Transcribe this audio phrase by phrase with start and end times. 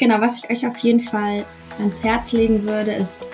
[0.00, 1.44] Genau, was ich euch auf jeden Fall
[1.78, 3.26] ans Herz legen würde, ist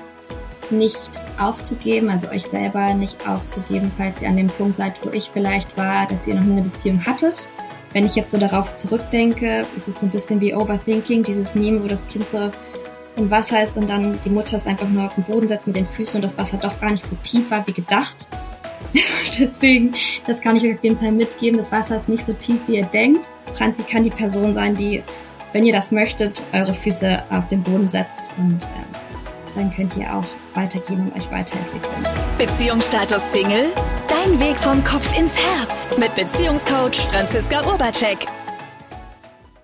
[0.69, 5.31] nicht aufzugeben, also euch selber nicht aufzugeben, falls ihr an dem Punkt seid, wo ich
[5.33, 7.49] vielleicht war, dass ihr noch eine Beziehung hattet.
[7.93, 11.87] Wenn ich jetzt so darauf zurückdenke, ist es ein bisschen wie Overthinking, dieses Meme, wo
[11.87, 12.51] das Kind so
[13.15, 15.77] im Wasser ist und dann die Mutter es einfach nur auf den Boden setzt mit
[15.77, 18.27] den Füßen und das Wasser doch gar nicht so tief war wie gedacht.
[19.39, 19.95] Deswegen,
[20.27, 21.59] das kann ich euch auf jeden Fall mitgeben.
[21.59, 23.29] Das Wasser ist nicht so tief, wie ihr denkt.
[23.55, 25.05] Franzi kann die Person sein, die,
[25.53, 28.67] wenn ihr das möchtet, eure Füße auf den Boden setzt und äh,
[29.55, 32.07] dann könnt ihr auch weitergehen und euch weiterentwickeln.
[32.39, 33.73] Beziehungsstatus Single?
[34.09, 38.27] Dein Weg vom Kopf ins Herz mit Beziehungscoach Franziska Urbacek.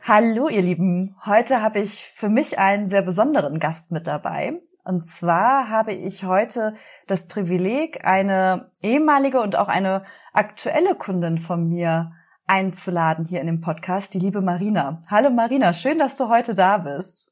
[0.02, 4.55] Hallo ihr Lieben, heute habe ich für mich einen sehr besonderen Gast mit dabei.
[4.85, 6.74] Und zwar habe ich heute
[7.07, 12.12] das Privileg, eine ehemalige und auch eine aktuelle Kundin von mir
[12.46, 15.01] einzuladen hier in dem Podcast, die liebe Marina.
[15.09, 17.28] Hallo Marina, schön, dass du heute da bist.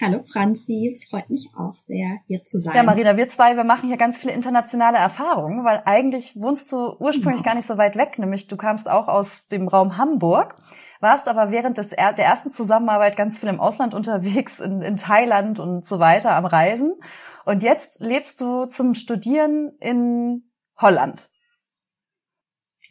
[0.00, 2.74] Hallo Franzi, es freut mich auch sehr, hier zu sein.
[2.74, 6.94] Ja, Marina, wir zwei, wir machen hier ganz viele internationale Erfahrungen, weil eigentlich wohnst du
[7.00, 7.50] ursprünglich genau.
[7.50, 10.54] gar nicht so weit weg, nämlich du kamst auch aus dem Raum Hamburg,
[11.00, 15.58] warst aber während des, der ersten Zusammenarbeit ganz viel im Ausland unterwegs, in, in Thailand
[15.58, 16.94] und so weiter am Reisen.
[17.44, 20.44] Und jetzt lebst du zum Studieren in
[20.76, 21.28] Holland.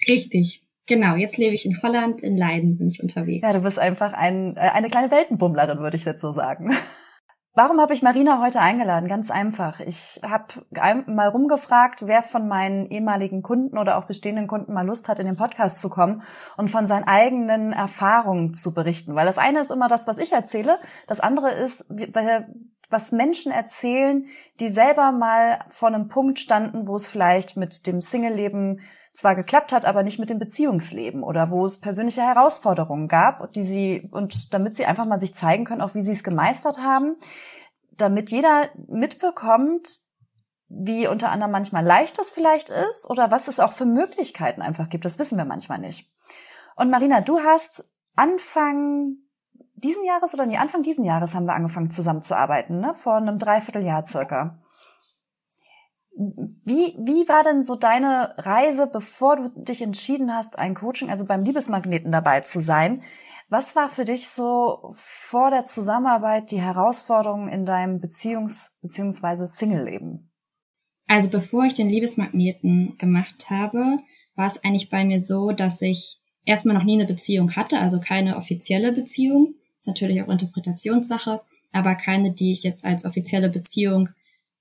[0.09, 0.66] Richtig.
[0.87, 3.45] Genau, jetzt lebe ich in Holland, in Leiden bin ich unterwegs.
[3.45, 6.73] Ja, du bist einfach ein, äh, eine kleine Weltenbummlerin, würde ich jetzt so sagen.
[7.53, 9.09] Warum habe ich Marina heute eingeladen?
[9.09, 9.79] Ganz einfach.
[9.79, 10.61] Ich habe
[11.07, 15.25] mal rumgefragt, wer von meinen ehemaligen Kunden oder auch bestehenden Kunden mal Lust hat, in
[15.25, 16.21] den Podcast zu kommen
[16.55, 19.15] und von seinen eigenen Erfahrungen zu berichten.
[19.15, 20.77] Weil das eine ist immer das, was ich erzähle.
[21.07, 21.83] Das andere ist,
[22.91, 24.27] was Menschen erzählen,
[24.59, 28.81] die selber mal vor einem Punkt standen, wo es vielleicht mit dem Single-Leben
[29.17, 33.63] zwar geklappt hat, aber nicht mit dem Beziehungsleben oder wo es persönliche Herausforderungen gab, die
[33.63, 37.15] sie und damit sie einfach mal sich zeigen können, auch wie sie es gemeistert haben,
[37.91, 40.01] damit jeder mitbekommt,
[40.69, 44.87] wie unter anderem manchmal leicht das vielleicht ist oder was es auch für Möglichkeiten einfach
[44.87, 45.03] gibt.
[45.03, 46.07] Das wissen wir manchmal nicht.
[46.75, 49.15] Und Marina, du hast Anfang
[49.73, 52.93] diesen Jahres oder nee, Anfang diesen Jahres haben wir angefangen zusammenzuarbeiten, ne?
[52.93, 54.59] Vor einem Dreivierteljahr circa.
[56.19, 61.25] Wie, wie war denn so deine Reise, bevor du dich entschieden hast, ein Coaching, also
[61.25, 63.03] beim Liebesmagneten dabei zu sein?
[63.49, 69.45] Was war für dich so vor der Zusammenarbeit die Herausforderung in deinem Beziehungs- bzw.
[69.45, 70.31] Single-Leben?
[71.07, 73.99] Also bevor ich den Liebesmagneten gemacht habe,
[74.35, 77.99] war es eigentlich bei mir so, dass ich erstmal noch nie eine Beziehung hatte, also
[77.99, 79.53] keine offizielle Beziehung.
[79.79, 81.41] ist natürlich auch Interpretationssache,
[81.71, 84.09] aber keine, die ich jetzt als offizielle Beziehung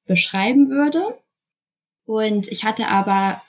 [0.04, 1.18] beschreiben würde.
[2.06, 3.42] Und ich hatte aber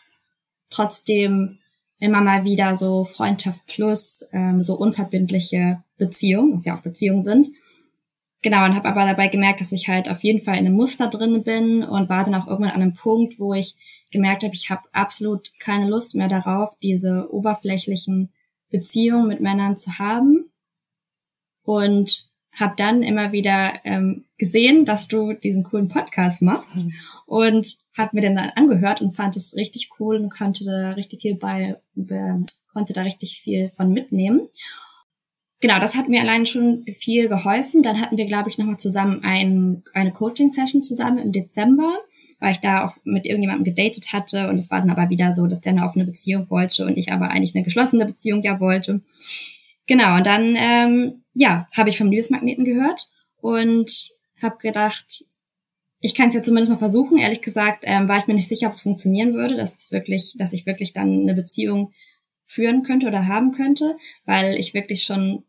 [0.70, 1.60] trotzdem
[2.00, 7.48] immer mal wieder so Freundschaft plus, ähm, so unverbindliche Beziehungen, was ja auch Beziehungen sind.
[8.44, 11.08] Genau, und habe aber dabei gemerkt, dass ich halt auf jeden Fall in einem Muster
[11.08, 13.76] drin bin und war dann auch irgendwann an einem Punkt, wo ich
[14.12, 18.32] gemerkt habe, ich habe absolut keine Lust mehr darauf, diese oberflächlichen
[18.70, 20.46] Beziehungen mit Männern zu haben.
[21.64, 22.30] Und
[22.60, 26.94] habe dann immer wieder ähm, gesehen, dass du diesen coolen Podcast machst mhm.
[27.26, 31.22] und habe mir den dann angehört und fand es richtig cool und konnte da richtig
[31.22, 34.48] viel bei, be, konnte da richtig viel von mitnehmen.
[35.60, 37.82] Genau, das hat mir allein schon viel geholfen.
[37.82, 41.98] Dann hatten wir, glaube ich, nochmal zusammen ein, eine Coaching-Session zusammen im Dezember,
[42.40, 45.48] weil ich da auch mit irgendjemandem gedatet hatte und es war dann aber wieder so,
[45.48, 49.02] dass der eine offene Beziehung wollte und ich aber eigentlich eine geschlossene Beziehung ja wollte.
[49.88, 53.10] Genau, und dann ähm, ja, habe ich vom Liebesmagneten gehört
[53.42, 54.10] und
[54.42, 55.24] habe gedacht,
[56.00, 57.18] ich kann es ja zumindest mal versuchen.
[57.18, 60.36] Ehrlich gesagt, ähm, war ich mir nicht sicher, ob es funktionieren würde, dass es wirklich,
[60.38, 61.94] dass ich wirklich dann eine Beziehung
[62.46, 63.96] führen könnte oder haben könnte,
[64.26, 65.44] weil ich wirklich schon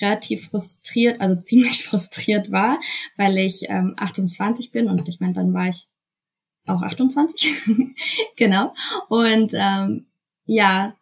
[0.00, 2.78] relativ frustriert, also ziemlich frustriert war,
[3.16, 5.88] weil ich ähm, 28 bin und ich meine, dann war ich
[6.66, 7.54] auch 28,
[8.36, 8.74] genau.
[9.08, 10.06] Und ähm,
[10.44, 10.96] ja,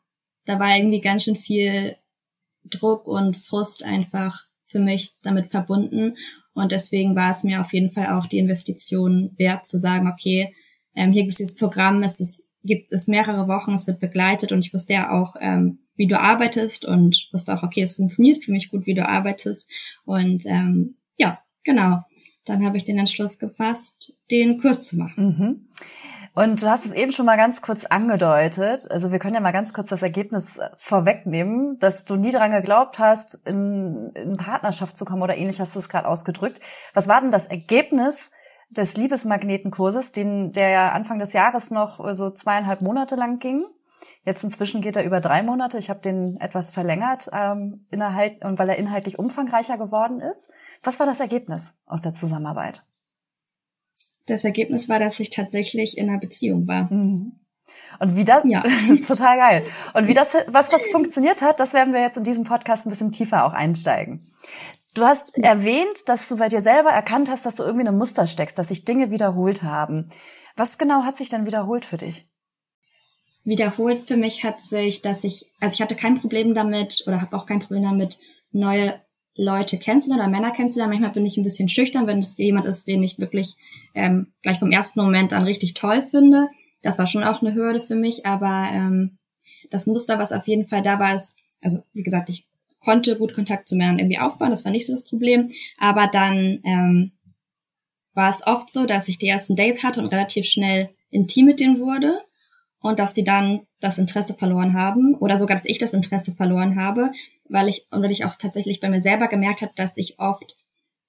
[0.45, 1.97] da war irgendwie ganz schön viel
[2.65, 6.17] Druck und Frust einfach für mich damit verbunden.
[6.55, 10.55] Und deswegen war es mir auf jeden Fall auch die Investition wert zu sagen, okay,
[10.95, 14.53] ähm, hier gibt es dieses Programm, es ist, gibt es mehrere Wochen, es wird begleitet
[14.53, 18.43] und ich wusste ja auch, ähm, wie du arbeitest und wusste auch, okay, es funktioniert
[18.43, 19.71] für mich gut, wie du arbeitest.
[20.05, 22.01] Und ähm, ja, genau.
[22.45, 25.25] Dann habe ich den Entschluss gefasst, den Kurs zu machen.
[25.25, 25.69] Mhm.
[26.35, 28.91] Und du hast es eben schon mal ganz kurz angedeutet.
[28.91, 32.51] Also wir können ja mal ganz kurz das Ergebnis äh, vorwegnehmen, dass du nie dran
[32.51, 36.61] geglaubt hast, in, in Partnerschaft zu kommen oder ähnlich hast du es gerade ausgedrückt.
[36.93, 38.33] Was war denn das Ergebnis
[38.69, 43.65] des Liebesmagnetenkurses, den, der ja Anfang des Jahres noch so zweieinhalb Monate lang ging?
[44.25, 45.79] Jetzt inzwischen geht er über drei Monate.
[45.79, 50.51] Ich habe den etwas verlängert, ähm, innerhalb, und weil er inhaltlich umfangreicher geworden ist.
[50.83, 52.83] Was war das Ergebnis aus der Zusammenarbeit?
[54.27, 56.93] Das Ergebnis war, dass ich tatsächlich in einer Beziehung war.
[56.93, 57.41] Mhm.
[58.01, 58.63] Und wie das, ja.
[58.89, 59.65] das ist total geil.
[59.95, 62.91] Und wie das, was, was funktioniert hat, das werden wir jetzt in diesem Podcast ein
[62.91, 64.33] bisschen tiefer auch einsteigen.
[64.95, 65.45] Du hast ja.
[65.45, 68.59] erwähnt, dass du bei dir selber erkannt hast, dass du irgendwie in einem Muster steckst,
[68.59, 70.09] dass sich Dinge wiederholt haben.
[70.57, 72.29] Was genau hat sich dann wiederholt für dich?
[73.43, 77.37] Wiederholt für mich hat sich, dass ich, also ich hatte kein Problem damit oder habe
[77.37, 78.19] auch kein Problem damit,
[78.53, 79.01] neue
[79.37, 80.93] Leute kennenzulernen oder Männer kennenzulernen.
[80.93, 83.57] Manchmal bin ich ein bisschen schüchtern, wenn es jemand ist, den ich wirklich
[83.95, 86.49] ähm, gleich vom ersten Moment an richtig toll finde.
[86.83, 89.19] Das war schon auch eine Hürde für mich, aber ähm,
[89.71, 92.47] das Muster, was auf jeden Fall da war, ist, also wie gesagt, ich
[92.79, 96.61] konnte gut Kontakt zu Männern irgendwie aufbauen, das war nicht so das Problem, aber dann
[96.65, 97.13] ähm,
[98.13, 101.61] war es oft so, dass ich die ersten Dates hatte und relativ schnell intim mit
[101.61, 102.21] denen wurde
[102.81, 106.77] und dass die dann das Interesse verloren haben oder sogar, dass ich das Interesse verloren
[106.77, 107.11] habe,
[107.49, 110.57] weil ich und weil ich auch tatsächlich bei mir selber gemerkt habe, dass ich oft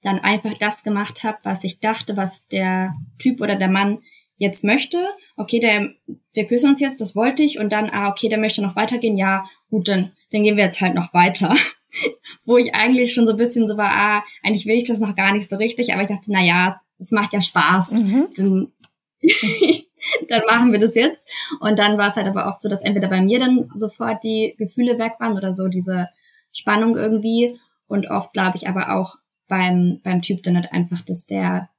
[0.02, 4.00] dann einfach das gemacht habe, was ich dachte, was der Typ oder der Mann
[4.38, 4.98] jetzt möchte.
[5.36, 5.94] Okay, der,
[6.34, 9.18] wir küssen uns jetzt, das wollte ich und dann, ah, okay, der möchte noch weitergehen.
[9.18, 11.56] Ja, gut, dann, dann gehen wir jetzt halt noch weiter.
[12.46, 15.16] Wo ich eigentlich schon so ein bisschen so war, ah, eigentlich will ich das noch
[15.16, 17.92] gar nicht so richtig, aber ich dachte, na ja, es macht ja Spaß.
[17.92, 18.28] Mhm.
[18.36, 18.74] Dann,
[20.30, 21.28] dann machen wir das jetzt.
[21.62, 24.56] Und dann war es halt aber oft so, dass entweder bei mir dann sofort die
[24.58, 26.10] Gefühle weg waren oder so diese
[26.56, 27.60] Spannung irgendwie.
[27.88, 29.18] Und oft glaube ich aber auch
[29.48, 31.70] beim, beim Typ dann halt einfach, dass der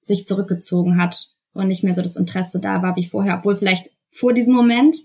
[0.00, 3.90] sich zurückgezogen hat und nicht mehr so das Interesse da war wie vorher, obwohl vielleicht
[4.10, 4.96] vor diesem Moment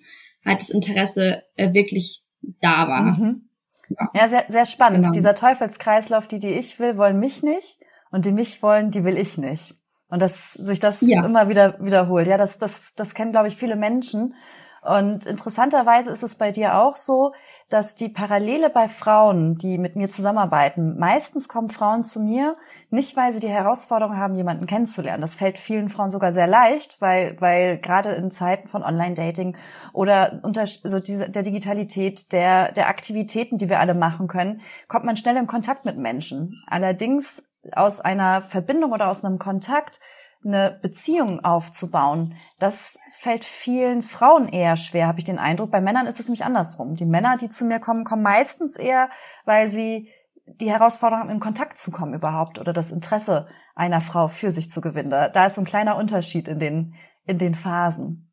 [0.46, 2.24] halt das Interesse äh, wirklich
[2.60, 3.18] da war.
[3.18, 3.50] Mhm.
[3.90, 4.10] Ja.
[4.14, 5.04] ja, sehr, sehr spannend.
[5.04, 5.14] Genau.
[5.14, 7.78] Dieser Teufelskreislauf, die, die ich will, wollen mich nicht
[8.12, 9.76] und die mich wollen, die will ich nicht.
[10.08, 11.26] Und dass sich das ja.
[11.26, 12.28] immer wieder wiederholt.
[12.28, 14.36] Ja, das, das, das kennen, glaube ich, viele Menschen.
[14.82, 17.34] Und interessanterweise ist es bei dir auch so,
[17.70, 22.58] dass die Parallele bei Frauen, die mit mir zusammenarbeiten, meistens kommen Frauen zu mir,
[22.90, 25.22] nicht weil sie die Herausforderung haben, jemanden kennenzulernen.
[25.22, 29.56] Das fällt vielen Frauen sogar sehr leicht, weil, weil gerade in Zeiten von Online-Dating
[29.94, 35.06] oder unter so dieser, der Digitalität, der, der Aktivitäten, die wir alle machen können, kommt
[35.06, 36.60] man schnell in Kontakt mit Menschen.
[36.66, 37.44] Allerdings
[37.74, 40.00] aus einer Verbindung oder aus einem Kontakt
[40.44, 45.72] eine Beziehung aufzubauen, das fällt vielen Frauen eher schwer, habe ich den Eindruck.
[45.72, 46.96] Bei Männern ist es nämlich andersrum.
[46.96, 49.10] Die Männer, die zu mir kommen, kommen meistens eher,
[49.46, 50.10] weil sie
[50.46, 54.70] die Herausforderung haben, in Kontakt zu kommen überhaupt oder das Interesse einer Frau für sich
[54.70, 55.10] zu gewinnen.
[55.10, 56.96] Da, da ist so ein kleiner Unterschied in den,
[57.26, 58.32] in den Phasen.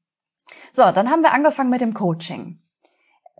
[0.73, 2.61] So, dann haben wir angefangen mit dem Coaching.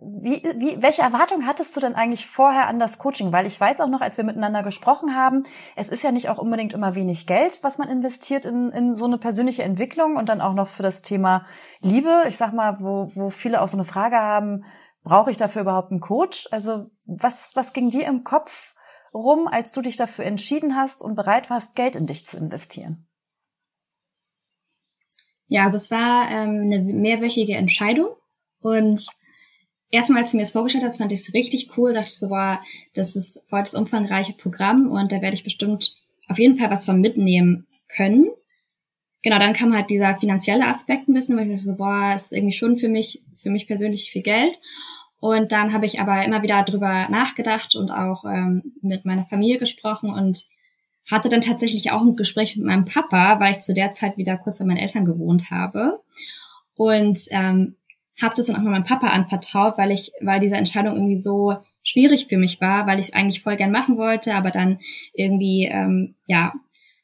[0.01, 3.33] Wie, wie, welche Erwartung hattest du denn eigentlich vorher an das Coaching?
[3.33, 5.43] Weil ich weiß auch noch, als wir miteinander gesprochen haben,
[5.75, 9.05] es ist ja nicht auch unbedingt immer wenig Geld, was man investiert in, in so
[9.05, 11.45] eine persönliche Entwicklung und dann auch noch für das Thema
[11.81, 12.23] Liebe.
[12.29, 14.63] Ich sag mal, wo, wo viele auch so eine Frage haben,
[15.03, 16.47] brauche ich dafür überhaupt einen Coach?
[16.51, 18.75] Also was, was ging dir im Kopf
[19.13, 23.05] rum, als du dich dafür entschieden hast und bereit warst, Geld in dich zu investieren?
[25.47, 28.09] Ja, also es war ähm, eine mehrwöchige Entscheidung
[28.61, 29.05] und
[29.91, 31.93] erstmal, als sie mir das vorgestellt hat, fand ich es richtig cool.
[31.93, 32.61] Dachte ich so, war,
[32.93, 35.95] das ist voll das umfangreiche Programm und da werde ich bestimmt
[36.27, 38.29] auf jeden Fall was von mitnehmen können.
[39.21, 42.31] Genau, dann kam halt dieser finanzielle Aspekt ein bisschen, weil ich dachte so, boah, ist
[42.31, 44.59] irgendwie schon für mich, für mich persönlich viel Geld.
[45.19, 49.57] Und dann habe ich aber immer wieder drüber nachgedacht und auch ähm, mit meiner Familie
[49.57, 50.45] gesprochen und
[51.09, 54.37] hatte dann tatsächlich auch ein Gespräch mit meinem Papa, weil ich zu der Zeit wieder
[54.37, 56.01] kurz bei meinen Eltern gewohnt habe.
[56.75, 57.75] Und ähm,
[58.21, 61.55] habe das dann auch mal meinem Papa anvertraut, weil ich, weil diese Entscheidung irgendwie so
[61.83, 64.79] schwierig für mich war, weil ich es eigentlich voll gern machen wollte, aber dann
[65.13, 66.53] irgendwie, ähm, ja,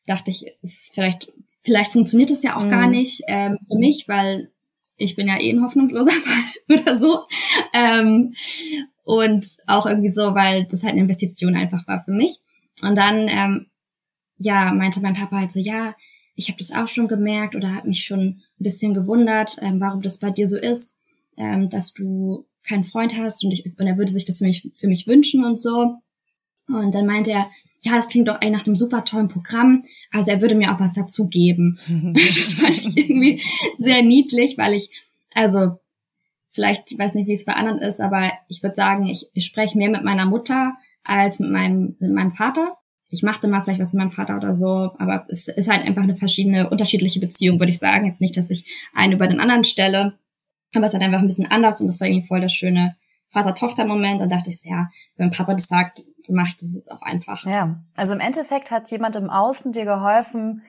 [0.05, 1.31] dachte ich, ist vielleicht,
[1.63, 2.69] vielleicht funktioniert das ja auch mhm.
[2.69, 4.51] gar nicht ähm, für mich, weil
[4.97, 6.11] ich bin ja eh ein hoffnungsloser
[6.67, 7.23] Fall oder so.
[7.73, 8.33] Ähm,
[9.03, 12.39] und auch irgendwie so, weil das halt eine Investition einfach war für mich.
[12.81, 13.67] Und dann, ähm,
[14.37, 15.95] ja, meinte mein Papa halt so, ja,
[16.35, 20.01] ich habe das auch schon gemerkt oder hat mich schon ein bisschen gewundert, ähm, warum
[20.01, 20.94] das bei dir so ist
[21.37, 24.69] ähm, dass du keinen Freund hast und, ich, und er würde sich das für mich,
[24.75, 25.95] für mich wünschen und so.
[26.67, 27.49] Und dann meinte er,
[27.81, 29.83] ja, das klingt doch eigentlich nach einem super tollen Programm.
[30.11, 31.77] Also er würde mir auch was dazugeben.
[32.15, 33.41] das fand ich irgendwie
[33.77, 34.89] sehr niedlich, weil ich,
[35.33, 35.77] also
[36.51, 39.45] vielleicht, ich weiß nicht, wie es bei anderen ist, aber ich würde sagen, ich, ich
[39.45, 40.73] spreche mehr mit meiner Mutter
[41.03, 42.77] als mit meinem, mit meinem Vater.
[43.09, 46.03] Ich machte mal vielleicht was mit meinem Vater oder so, aber es ist halt einfach
[46.03, 48.07] eine verschiedene, unterschiedliche Beziehung, würde ich sagen.
[48.07, 50.17] Jetzt nicht, dass ich einen über den anderen stelle,
[50.75, 52.95] aber es hat einfach ein bisschen anders und das war irgendwie voll der schöne
[53.29, 54.21] Vater-Tochter-Moment.
[54.21, 57.43] Dann dachte ich, ja, wenn Papa das sagt, dann mache ich das jetzt auch einfach.
[57.45, 60.63] Ja, also im Endeffekt hat jemand im Außen dir geholfen,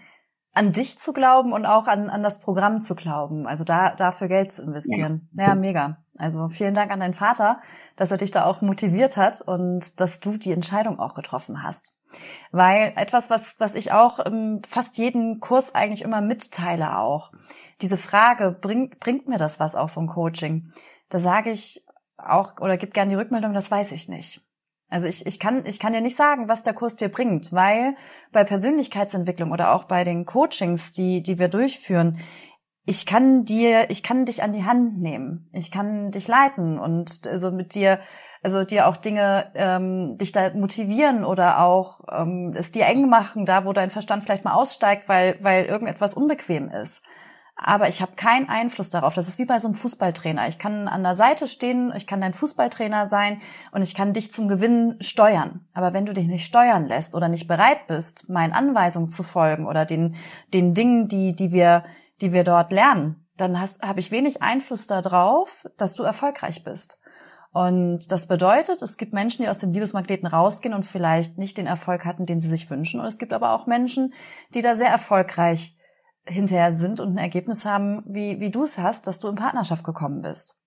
[0.52, 3.46] an dich zu glauben und auch an, an das Programm zu glauben.
[3.46, 5.28] Also da dafür Geld zu investieren.
[5.34, 5.98] Ja, ja mega.
[6.18, 7.60] Also vielen Dank an deinen Vater,
[7.96, 11.96] dass er dich da auch motiviert hat und dass du die Entscheidung auch getroffen hast.
[12.52, 17.32] Weil etwas, was, was ich auch im fast jeden Kurs eigentlich immer mitteile auch,
[17.80, 20.72] diese Frage, bringt, bringt mir das was auch so ein Coaching?
[21.08, 21.84] Da sage ich
[22.16, 24.40] auch oder gib gerne die Rückmeldung, das weiß ich nicht.
[24.88, 27.96] Also ich, ich, kann, ich kann dir nicht sagen, was der Kurs dir bringt, weil
[28.30, 32.18] bei Persönlichkeitsentwicklung oder auch bei den Coachings, die, die wir durchführen,
[32.86, 37.24] ich kann dir, ich kann dich an die Hand nehmen, ich kann dich leiten und
[37.24, 37.98] so also mit dir,
[38.42, 43.44] also dir auch Dinge, ähm, dich da motivieren oder auch ähm, es dir eng machen,
[43.44, 47.02] da wo dein Verstand vielleicht mal aussteigt, weil, weil irgendetwas unbequem ist
[47.56, 49.14] aber ich habe keinen Einfluss darauf.
[49.14, 50.46] Das ist wie bei so einem Fußballtrainer.
[50.46, 53.40] Ich kann an der Seite stehen, ich kann dein Fußballtrainer sein
[53.72, 55.64] und ich kann dich zum Gewinn steuern.
[55.72, 59.66] Aber wenn du dich nicht steuern lässt oder nicht bereit bist, meinen Anweisungen zu folgen
[59.66, 60.14] oder den,
[60.52, 61.84] den Dingen, die, die wir,
[62.20, 66.98] die wir dort lernen, dann habe ich wenig Einfluss darauf, dass du erfolgreich bist.
[67.52, 71.66] Und das bedeutet, es gibt Menschen, die aus dem Liebesmagneten rausgehen und vielleicht nicht den
[71.66, 73.00] Erfolg hatten, den sie sich wünschen.
[73.00, 74.12] Und es gibt aber auch Menschen,
[74.54, 75.74] die da sehr erfolgreich
[76.26, 79.84] hinterher sind und ein Ergebnis haben, wie, wie du es hast, dass du in Partnerschaft
[79.84, 80.58] gekommen bist.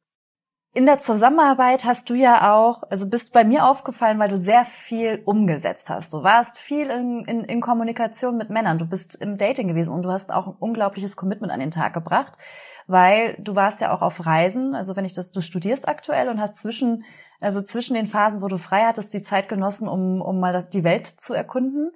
[0.72, 4.66] In der Zusammenarbeit hast du ja auch, also bist bei mir aufgefallen, weil du sehr
[4.66, 6.14] viel umgesetzt hast.
[6.14, 10.04] Du warst viel in, in, in Kommunikation mit Männern, du bist im Dating gewesen und
[10.04, 12.38] du hast auch ein unglaubliches Commitment an den Tag gebracht,
[12.86, 14.76] weil du warst ja auch auf Reisen.
[14.76, 17.04] Also wenn ich das, du studierst aktuell und hast zwischen,
[17.40, 20.84] also zwischen den Phasen, wo du frei hattest, die Zeit genossen, um, um mal die
[20.84, 21.92] Welt zu erkunden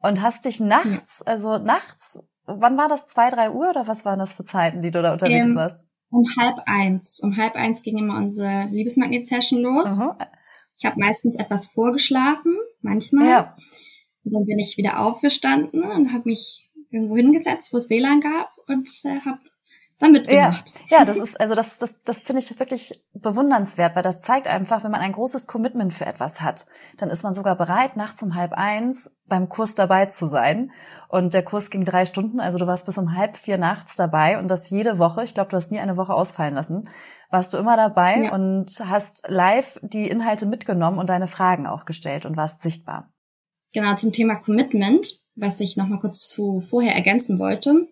[0.00, 3.06] und hast dich nachts, also nachts wann war das?
[3.06, 5.87] Zwei, drei Uhr oder was waren das für Zeiten, die du da unterwegs ähm, warst?
[6.10, 7.20] Um halb eins.
[7.20, 9.86] Um halb eins ging immer unsere Liebesmagnet-Session los.
[9.86, 10.18] Aha.
[10.78, 13.28] Ich habe meistens etwas vorgeschlafen, manchmal.
[13.28, 13.56] Ja.
[14.24, 18.50] Und dann bin ich wieder aufgestanden und habe mich irgendwo hingesetzt, wo es WLAN gab
[18.66, 19.40] und äh, habe
[19.98, 20.74] da mitgemacht.
[20.88, 24.46] Ja, ja, das ist, also das, das, das finde ich wirklich bewundernswert, weil das zeigt
[24.46, 26.66] einfach, wenn man ein großes Commitment für etwas hat,
[26.98, 30.70] dann ist man sogar bereit, nachts um halb eins beim Kurs dabei zu sein.
[31.08, 34.38] Und der Kurs ging drei Stunden, also du warst bis um halb vier nachts dabei
[34.38, 35.24] und das jede Woche.
[35.24, 36.88] Ich glaube, du hast nie eine Woche ausfallen lassen.
[37.30, 38.34] Warst du immer dabei ja.
[38.34, 43.10] und hast live die Inhalte mitgenommen und deine Fragen auch gestellt und warst sichtbar.
[43.72, 47.88] Genau, zum Thema Commitment, was ich nochmal kurz zu vorher ergänzen wollte.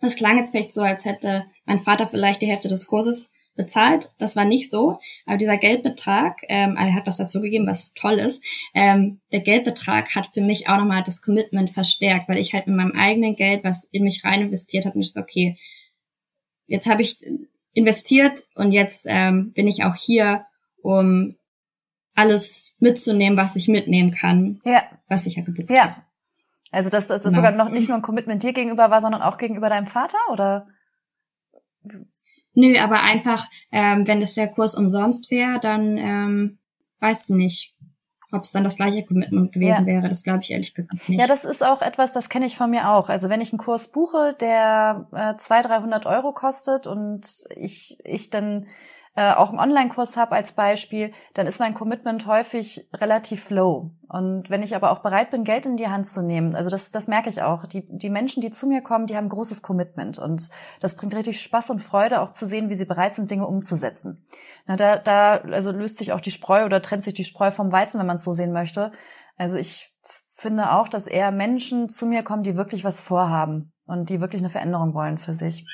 [0.00, 4.10] Das klang jetzt vielleicht so, als hätte mein Vater vielleicht die Hälfte des Kurses bezahlt.
[4.18, 4.98] Das war nicht so.
[5.26, 8.42] Aber dieser Geldbetrag, ähm, er hat was dazu gegeben, was toll ist.
[8.74, 12.76] Ähm, der Geldbetrag hat für mich auch nochmal das Commitment verstärkt, weil ich halt mit
[12.76, 15.56] meinem eigenen Geld, was in mich rein investiert habe, nicht okay,
[16.66, 17.18] jetzt habe ich
[17.72, 20.46] investiert und jetzt ähm, bin ich auch hier,
[20.82, 21.36] um
[22.14, 24.84] alles mitzunehmen, was ich mitnehmen kann, ja.
[25.08, 25.82] was ich ja gebucht ja.
[25.82, 26.02] habe.
[26.70, 27.46] Also dass, dass das genau.
[27.46, 30.68] sogar noch nicht nur ein Commitment dir gegenüber war, sondern auch gegenüber deinem Vater, oder?
[32.54, 36.58] Nö, aber einfach, ähm, wenn es der Kurs umsonst wäre, dann ähm,
[37.00, 37.76] weiß ich nicht,
[38.32, 39.94] ob es dann das gleiche Commitment gewesen ja.
[39.94, 40.08] wäre.
[40.08, 41.20] Das glaube ich ehrlich gesagt nicht.
[41.20, 43.08] Ja, das ist auch etwas, das kenne ich von mir auch.
[43.08, 48.30] Also wenn ich einen Kurs buche, der äh, 200, 300 Euro kostet und ich, ich
[48.30, 48.66] dann
[49.16, 53.90] äh, auch einen Online-Kurs habe als Beispiel, dann ist mein Commitment häufig relativ low.
[54.08, 56.90] Und wenn ich aber auch bereit bin, Geld in die Hand zu nehmen, also das,
[56.90, 57.66] das merke ich auch.
[57.66, 60.18] Die, die Menschen, die zu mir kommen, die haben großes Commitment.
[60.18, 60.48] Und
[60.80, 64.24] das bringt richtig Spaß und Freude, auch zu sehen, wie sie bereit sind, Dinge umzusetzen.
[64.66, 67.72] Na, da, da also löst sich auch die Spreu oder trennt sich die Spreu vom
[67.72, 68.92] Weizen, wenn man es so sehen möchte.
[69.36, 69.92] Also ich
[70.36, 74.40] finde auch, dass eher Menschen zu mir kommen, die wirklich was vorhaben und die wirklich
[74.40, 75.66] eine Veränderung wollen für sich.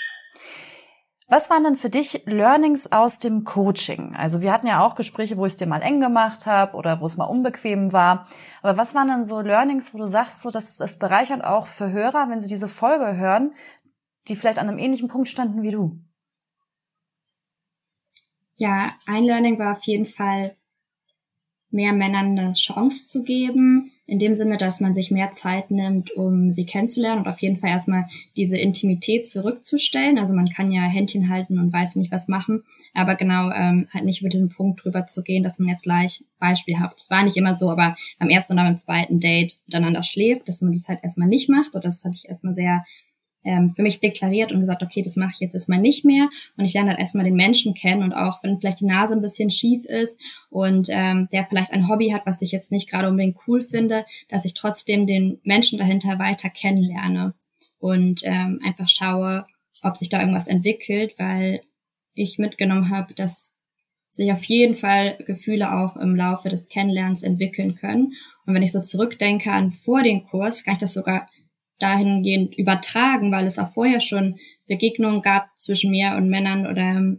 [1.28, 4.14] Was waren denn für dich Learnings aus dem Coaching?
[4.14, 7.00] Also wir hatten ja auch Gespräche, wo ich es dir mal eng gemacht habe oder
[7.00, 8.28] wo es mal unbequem war.
[8.62, 11.90] Aber was waren denn so Learnings, wo du sagst, so dass das bereichert auch für
[11.90, 13.52] Hörer, wenn sie diese Folge hören,
[14.28, 15.98] die vielleicht an einem ähnlichen Punkt standen wie du?
[18.58, 20.56] Ja, ein Learning war auf jeden Fall,
[21.70, 26.12] mehr Männern eine Chance zu geben, in dem Sinne, dass man sich mehr Zeit nimmt,
[26.12, 30.18] um sie kennenzulernen und auf jeden Fall erstmal diese Intimität zurückzustellen.
[30.18, 32.62] Also man kann ja Händchen halten und weiß nicht was machen,
[32.94, 36.24] aber genau ähm, halt nicht über diesen Punkt drüber zu gehen, dass man jetzt gleich
[36.38, 40.48] beispielhaft, es war nicht immer so, aber beim ersten oder beim zweiten Date miteinander schläft,
[40.48, 41.74] dass man das halt erstmal nicht macht.
[41.74, 42.84] Und das habe ich erstmal sehr
[43.46, 46.28] ähm, für mich deklariert und gesagt, okay, das mache ich jetzt erstmal nicht mehr.
[46.56, 49.22] Und ich lerne halt erstmal den Menschen kennen und auch, wenn vielleicht die Nase ein
[49.22, 53.08] bisschen schief ist und ähm, der vielleicht ein Hobby hat, was ich jetzt nicht gerade
[53.08, 57.34] unbedingt cool finde, dass ich trotzdem den Menschen dahinter weiter kennenlerne
[57.78, 59.46] und ähm, einfach schaue,
[59.82, 61.60] ob sich da irgendwas entwickelt, weil
[62.14, 63.54] ich mitgenommen habe, dass
[64.10, 68.14] sich auf jeden Fall Gefühle auch im Laufe des Kennenlernens entwickeln können.
[68.46, 71.28] Und wenn ich so zurückdenke an vor den Kurs, kann ich das sogar
[71.78, 77.16] dahingehend übertragen, weil es auch vorher schon Begegnungen gab zwischen mir und Männern oder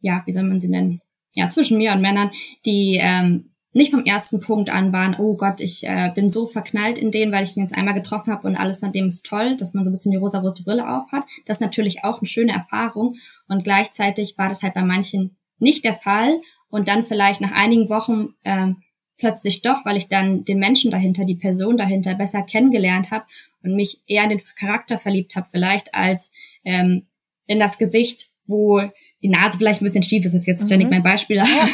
[0.00, 1.00] ja, wie soll man sie nennen?
[1.34, 2.30] Ja, zwischen mir und Männern,
[2.64, 6.98] die ähm, nicht vom ersten Punkt an waren, oh Gott, ich äh, bin so verknallt
[6.98, 9.56] in den, weil ich den jetzt einmal getroffen habe und alles an dem ist toll,
[9.56, 11.24] dass man so ein bisschen die rosa-rote Brille auf hat.
[11.46, 13.14] Das ist natürlich auch eine schöne Erfahrung
[13.46, 17.88] und gleichzeitig war das halt bei manchen nicht der Fall und dann vielleicht nach einigen
[17.88, 18.72] Wochen äh,
[19.18, 23.24] plötzlich doch, weil ich dann den Menschen dahinter, die Person dahinter besser kennengelernt habe
[23.62, 26.32] und mich eher in den Charakter verliebt habe vielleicht als
[26.64, 27.06] ähm,
[27.46, 28.82] in das Gesicht, wo
[29.22, 30.94] die Nase vielleicht ein bisschen schief ist, ist jetzt ständig mhm.
[30.94, 31.36] mein Beispiel.
[31.38, 31.44] Ja.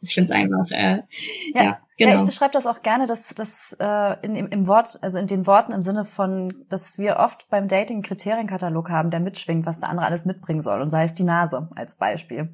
[0.00, 1.02] ich finde es einfach, äh,
[1.54, 2.12] ja, ja, genau.
[2.12, 5.26] Ja, ich beschreibe das auch gerne, dass das äh, in, im, im Wort, also in
[5.26, 9.66] den Worten im Sinne von, dass wir oft beim Dating einen Kriterienkatalog haben, der mitschwingt,
[9.66, 10.80] was der andere alles mitbringen soll.
[10.80, 12.52] Und sei es die Nase als Beispiel.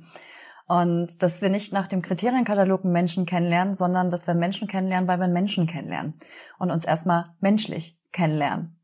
[0.66, 5.20] Und dass wir nicht nach dem Kriterienkatalog Menschen kennenlernen, sondern dass wir Menschen kennenlernen, weil
[5.20, 6.14] wir Menschen kennenlernen
[6.58, 8.76] und uns erstmal menschlich kennenlernen.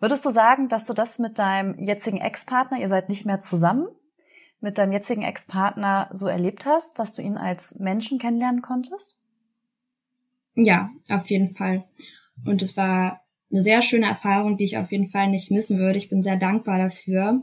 [0.00, 3.86] Würdest du sagen, dass du das mit deinem jetzigen Ex-Partner, ihr seid nicht mehr zusammen,
[4.60, 9.18] mit deinem jetzigen Ex-Partner so erlebt hast, dass du ihn als Menschen kennenlernen konntest?
[10.54, 11.84] Ja, auf jeden Fall.
[12.44, 13.20] Und es war
[13.52, 15.98] eine sehr schöne Erfahrung, die ich auf jeden Fall nicht missen würde.
[15.98, 17.42] Ich bin sehr dankbar dafür.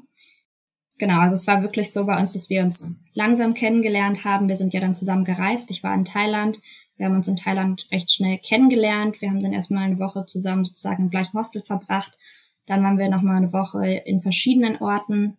[0.97, 4.47] Genau, also es war wirklich so bei uns, dass wir uns langsam kennengelernt haben.
[4.47, 5.69] Wir sind ja dann zusammen gereist.
[5.69, 6.59] Ich war in Thailand.
[6.95, 9.21] Wir haben uns in Thailand recht schnell kennengelernt.
[9.21, 12.17] Wir haben dann erstmal eine Woche zusammen sozusagen im gleichen Hostel verbracht.
[12.65, 15.37] Dann waren wir nochmal eine Woche in verschiedenen Orten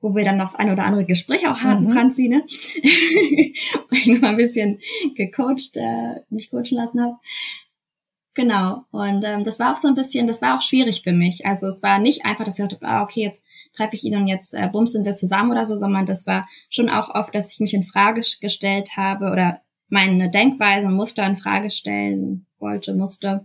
[0.00, 1.92] wo wir dann noch das ein oder andere Gespräch auch hatten, mhm.
[1.92, 2.44] Franzi, ne?
[3.88, 4.78] wo ich noch mal ein bisschen
[5.16, 7.16] gecoacht, äh, mich coachen lassen habe.
[8.38, 8.84] Genau.
[8.92, 11.44] Und ähm, das war auch so ein bisschen, das war auch schwierig für mich.
[11.44, 14.28] Also es war nicht einfach, dass ich dachte, ah, okay, jetzt treffe ich ihn und
[14.28, 17.58] jetzt äh, bumsen wir zusammen oder so, sondern das war schon auch oft, dass ich
[17.58, 23.44] mich in Frage gestellt habe oder meine Denkweise und Muster in Frage stellen wollte, musste.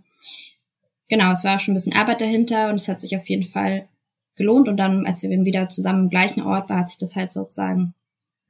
[1.09, 3.47] Genau, es war auch schon ein bisschen Arbeit dahinter und es hat sich auf jeden
[3.47, 3.89] Fall
[4.35, 4.67] gelohnt.
[4.67, 7.95] Und dann, als wir wieder zusammen im gleichen Ort waren, hat sich das halt sozusagen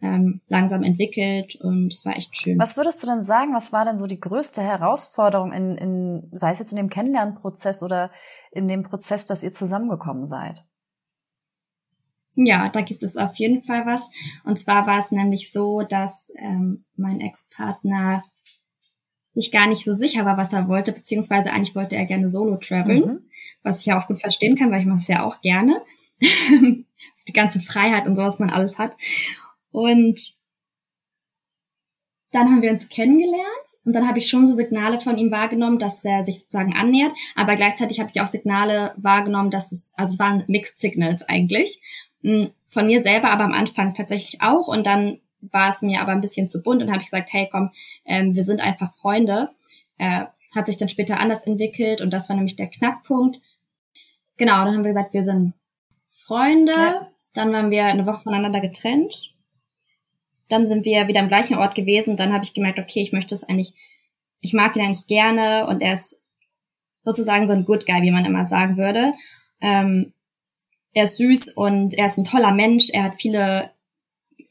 [0.03, 2.59] ähm, langsam entwickelt und es war echt schön.
[2.59, 6.51] Was würdest du denn sagen, was war denn so die größte Herausforderung in, in sei
[6.51, 8.11] es jetzt in dem Kennenlernprozess oder
[8.51, 10.65] in dem Prozess, dass ihr zusammengekommen seid?
[12.35, 14.09] Ja, da gibt es auf jeden Fall was.
[14.43, 18.23] Und zwar war es nämlich so, dass ähm, mein Ex-Partner
[19.31, 22.57] sich gar nicht so sicher war, was er wollte, beziehungsweise eigentlich wollte er gerne solo
[22.57, 23.19] traveln, mhm.
[23.63, 25.81] was ich ja auch gut verstehen kann, weil ich mache es ja auch gerne.
[27.27, 28.95] die ganze Freiheit und so, was man alles hat.
[29.73, 30.21] Und
[32.31, 33.43] dann haben wir uns kennengelernt
[33.83, 37.11] und dann habe ich schon so Signale von ihm wahrgenommen, dass er sich sozusagen annähert,
[37.35, 41.79] aber gleichzeitig habe ich auch Signale wahrgenommen, dass es, also es waren Mixed Signals eigentlich,
[42.21, 45.19] hm, von mir selber, aber am Anfang tatsächlich auch und dann
[45.51, 47.71] war es mir aber ein bisschen zu bunt und habe ich gesagt, hey komm,
[48.05, 49.49] ähm, wir sind einfach Freunde.
[49.97, 53.41] Äh, hat sich dann später anders entwickelt und das war nämlich der Knackpunkt.
[54.37, 55.53] Genau, dann haben wir gesagt, wir sind
[56.11, 56.71] Freunde.
[56.71, 57.09] Ja.
[57.33, 59.32] Dann waren wir eine Woche voneinander getrennt.
[60.49, 63.13] Dann sind wir wieder am gleichen Ort gewesen und dann habe ich gemerkt, okay, ich
[63.13, 63.73] möchte es eigentlich,
[64.41, 66.21] ich mag ihn eigentlich gerne und er ist
[67.03, 69.13] sozusagen so ein Good Guy, wie man immer sagen würde.
[69.61, 70.13] Ähm,
[70.93, 72.89] er ist süß und er ist ein toller Mensch.
[72.91, 73.71] Er hat viele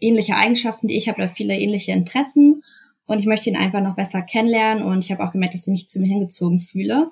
[0.00, 2.62] ähnliche Eigenschaften, die ich habe, oder viele ähnliche Interessen.
[3.06, 4.84] Und ich möchte ihn einfach noch besser kennenlernen.
[4.84, 7.10] Und ich habe auch gemerkt, dass ich mich zu mir hingezogen fühle.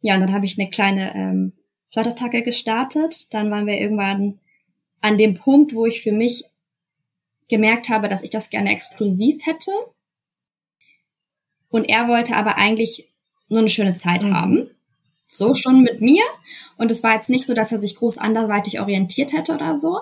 [0.00, 1.52] Ja, und dann habe ich eine kleine ähm,
[1.92, 3.32] Flottattacke gestartet.
[3.32, 4.38] Dann waren wir irgendwann
[5.00, 6.44] an dem Punkt, wo ich für mich
[7.48, 9.70] gemerkt habe, dass ich das gerne exklusiv hätte.
[11.70, 13.08] Und er wollte aber eigentlich
[13.48, 14.34] nur eine schöne Zeit mhm.
[14.34, 14.70] haben.
[15.30, 16.24] So schon mit mir.
[16.76, 20.00] Und es war jetzt nicht so, dass er sich groß anderweitig orientiert hätte oder so.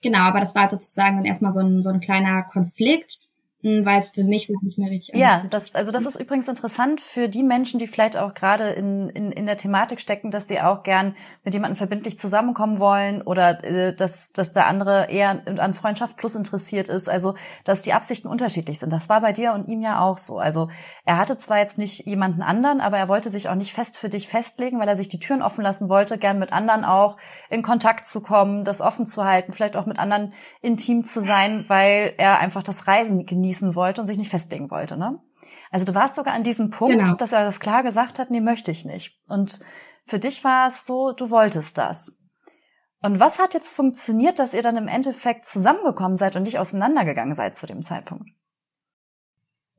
[0.00, 3.20] Genau, aber das war sozusagen dann erstmal so ein, so ein kleiner Konflikt.
[3.60, 6.46] Hm, weil es für mich sich nicht mehr richtig Ja, das, also das ist übrigens
[6.46, 10.46] interessant für die Menschen, die vielleicht auch gerade in, in, in der Thematik stecken, dass
[10.46, 15.42] sie auch gern mit jemandem verbindlich zusammenkommen wollen oder äh, dass, dass der andere eher
[15.58, 17.10] an Freundschaft plus interessiert ist.
[17.10, 18.92] Also, dass die Absichten unterschiedlich sind.
[18.92, 20.38] Das war bei dir und ihm ja auch so.
[20.38, 20.68] Also,
[21.04, 24.08] er hatte zwar jetzt nicht jemanden anderen, aber er wollte sich auch nicht fest für
[24.08, 27.16] dich festlegen, weil er sich die Türen offen lassen wollte, gern mit anderen auch
[27.50, 31.64] in Kontakt zu kommen, das offen zu halten, vielleicht auch mit anderen intim zu sein,
[31.66, 35.18] weil er einfach das Reisen genießt genießen wollte und sich nicht festlegen wollte, ne?
[35.70, 37.14] Also du warst sogar an diesem Punkt, genau.
[37.14, 39.18] dass er das klar gesagt hat, nee, möchte ich nicht.
[39.26, 39.60] Und
[40.04, 42.14] für dich war es so, du wolltest das.
[43.00, 47.34] Und was hat jetzt funktioniert, dass ihr dann im Endeffekt zusammengekommen seid und nicht auseinandergegangen
[47.34, 48.28] seid zu dem Zeitpunkt?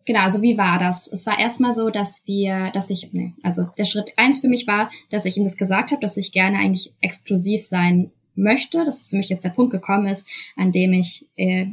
[0.05, 1.07] Genau, also wie war das?
[1.07, 4.65] Es war erstmal so, dass wir, dass ich, nee, also der Schritt eins für mich
[4.65, 9.01] war, dass ich ihm das gesagt habe, dass ich gerne eigentlich exklusiv sein möchte, dass
[9.01, 11.67] es für mich jetzt der Punkt gekommen ist, an dem ich äh,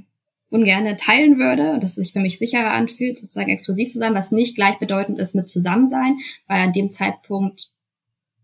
[0.51, 4.15] ungerne teilen würde und dass es sich für mich sicherer anfühlt, sozusagen exklusiv zu sein,
[4.15, 7.71] was nicht gleichbedeutend ist mit Zusammensein, weil an dem Zeitpunkt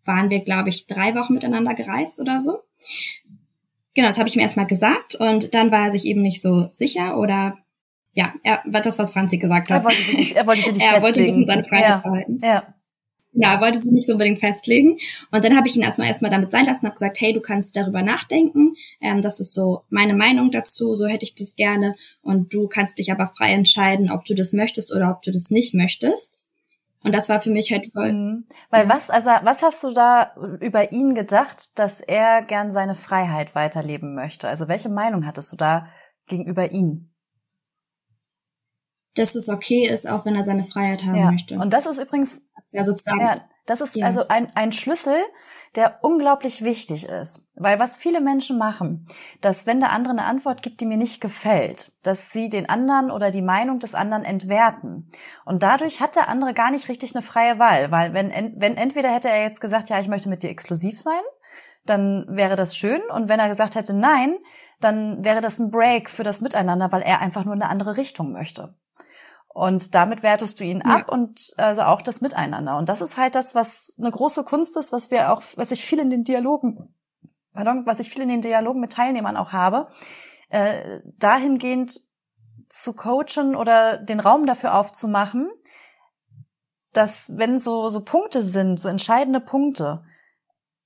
[0.04, 2.58] waren wir, glaube ich, drei Wochen miteinander gereist oder so.
[3.94, 6.68] genau, das habe ich mir erstmal gesagt und dann war er sich eben nicht so
[6.72, 7.58] sicher oder
[8.14, 9.78] ja, er war das, was Franzi gesagt hat.
[9.78, 11.04] Er wollte sie nicht, er wollte sie nicht er festlegen.
[11.04, 11.96] wollte ein bisschen seine Freiheit ja.
[11.98, 12.40] behalten.
[12.42, 12.74] Ja.
[13.34, 14.98] Ja, er wollte sich nicht so unbedingt festlegen.
[15.30, 17.76] Und dann habe ich ihn erstmal erstmal damit sein lassen, habe gesagt, hey, du kannst
[17.76, 18.74] darüber nachdenken.
[19.00, 21.94] Ähm, das ist so meine Meinung dazu, so hätte ich das gerne.
[22.20, 25.50] Und du kannst dich aber frei entscheiden, ob du das möchtest oder ob du das
[25.50, 26.42] nicht möchtest.
[27.04, 28.12] Und das war für mich halt voll.
[28.12, 28.44] Mhm.
[28.70, 33.54] Weil was, also was hast du da über ihn gedacht, dass er gern seine Freiheit
[33.54, 34.46] weiterleben möchte?
[34.48, 35.88] Also welche Meinung hattest du da
[36.26, 37.10] gegenüber ihm?
[39.14, 41.30] Dass es okay ist, auch wenn er seine Freiheit haben ja.
[41.32, 41.58] möchte.
[41.58, 43.20] Und das ist übrigens ja sozusagen.
[43.20, 44.06] Ja, das ist Ja.
[44.06, 45.16] also ein, ein Schlüssel,
[45.74, 47.42] der unglaublich wichtig ist.
[47.54, 49.06] Weil was viele Menschen machen,
[49.40, 53.10] dass wenn der andere eine Antwort gibt, die mir nicht gefällt, dass sie den anderen
[53.10, 55.08] oder die Meinung des anderen entwerten.
[55.46, 57.90] Und dadurch hat der andere gar nicht richtig eine freie Wahl.
[57.90, 61.00] Weil wenn, en- wenn entweder hätte er jetzt gesagt, ja, ich möchte mit dir exklusiv
[61.00, 61.22] sein,
[61.86, 63.00] dann wäre das schön.
[63.10, 64.36] Und wenn er gesagt hätte, nein,
[64.80, 67.96] dann wäre das ein Break für das Miteinander, weil er einfach nur in eine andere
[67.96, 68.74] Richtung möchte.
[69.54, 70.96] Und damit wertest du ihn Ja.
[70.96, 72.76] ab und also auch das Miteinander.
[72.78, 75.84] Und das ist halt das, was eine große Kunst ist, was wir auch, was ich
[75.84, 76.94] viel in den Dialogen,
[77.52, 79.88] pardon, was ich viel in den Dialogen mit Teilnehmern auch habe,
[80.48, 82.00] äh, dahingehend
[82.68, 85.50] zu coachen oder den Raum dafür aufzumachen,
[86.94, 90.04] dass wenn so, so Punkte sind, so entscheidende Punkte,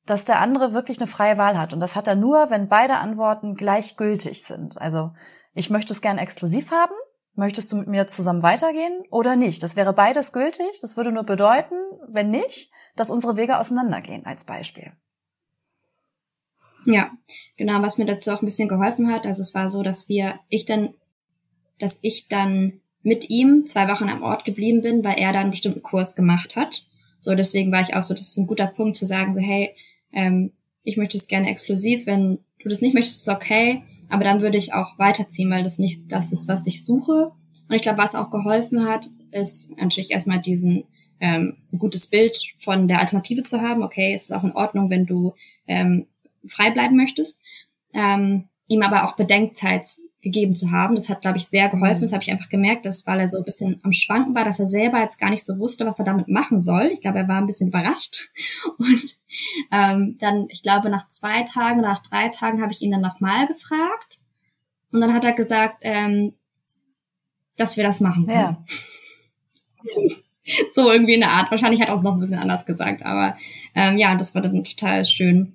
[0.06, 1.72] dass der andere wirklich eine freie Wahl hat.
[1.72, 4.80] Und das hat er nur, wenn beide Antworten gleichgültig sind.
[4.80, 5.12] Also,
[5.52, 6.94] ich möchte es gerne exklusiv haben.
[7.36, 9.62] Möchtest du mit mir zusammen weitergehen oder nicht?
[9.62, 10.80] Das wäre beides gültig.
[10.80, 11.74] Das würde nur bedeuten,
[12.08, 14.92] wenn nicht, dass unsere Wege auseinandergehen, als Beispiel.
[16.86, 17.10] Ja,
[17.58, 19.26] genau, was mir dazu auch ein bisschen geholfen hat.
[19.26, 20.94] Also es war so, dass wir, ich dann,
[21.78, 25.50] dass ich dann mit ihm zwei Wochen am Ort geblieben bin, weil er da einen
[25.50, 26.86] bestimmten Kurs gemacht hat.
[27.20, 29.74] So, deswegen war ich auch so, das ist ein guter Punkt zu sagen, so, hey,
[30.12, 30.52] ähm,
[30.84, 34.58] ich möchte es gerne exklusiv, wenn du das nicht möchtest, ist okay, aber dann würde
[34.58, 37.32] ich auch weiterziehen, weil das nicht das ist, was ich suche.
[37.68, 40.84] Und ich glaube, was auch geholfen hat, ist natürlich erstmal diesen
[41.20, 43.82] ähm, gutes Bild von der Alternative zu haben.
[43.82, 45.34] Okay, es ist auch in Ordnung, wenn du
[45.66, 46.06] ähm,
[46.46, 47.40] frei bleiben möchtest.
[47.92, 49.86] Ähm, ihm aber auch Bedenkzeit
[50.26, 50.96] gegeben zu haben.
[50.96, 52.00] Das hat, glaube ich, sehr geholfen.
[52.00, 54.58] Das habe ich einfach gemerkt, dass weil er so ein bisschen am Schwanken war, dass
[54.58, 56.90] er selber jetzt gar nicht so wusste, was er damit machen soll.
[56.92, 58.28] Ich glaube, er war ein bisschen überrascht.
[58.78, 59.04] Und
[59.70, 63.02] ähm, dann, ich glaube, nach zwei Tagen oder nach drei Tagen habe ich ihn dann
[63.02, 64.18] nochmal gefragt.
[64.90, 66.34] Und dann hat er gesagt, ähm,
[67.56, 68.36] dass wir das machen können.
[68.36, 68.64] Ja.
[70.74, 71.52] so irgendwie in der Art.
[71.52, 73.36] Wahrscheinlich hat er es noch ein bisschen anders gesagt, aber
[73.76, 75.54] ähm, ja, das war dann total schön.